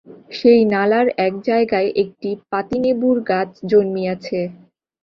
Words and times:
সেই 0.31 0.61
নালার 0.71 1.07
এক 1.19 1.33
জায়গায় 1.47 1.89
একটি 2.03 2.29
পাতিনেবুর 2.51 3.17
গাছ 3.29 3.49
জন্মিয়াছে। 3.71 4.39